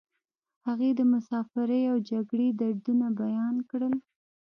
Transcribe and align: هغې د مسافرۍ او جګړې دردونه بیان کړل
هغې 0.65 0.89
د 0.95 1.01
مسافرۍ 1.13 1.81
او 1.91 1.97
جګړې 2.09 2.47
دردونه 2.59 3.07
بیان 3.21 3.55
کړل 3.69 3.93